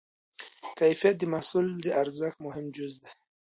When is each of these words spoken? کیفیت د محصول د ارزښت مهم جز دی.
کیفیت 0.79 1.15
د 1.19 1.23
محصول 1.33 1.65
د 1.85 1.87
ارزښت 2.01 2.37
مهم 2.45 2.65
جز 2.75 2.93
دی. 3.03 3.11